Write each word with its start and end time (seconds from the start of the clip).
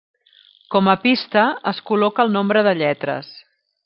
Com 0.75 0.87
a 0.93 0.95
pista 1.03 1.43
es 1.73 1.81
col·loca 1.91 2.25
el 2.29 2.33
nombre 2.39 2.65
de 2.69 2.77
lletres. 2.81 3.31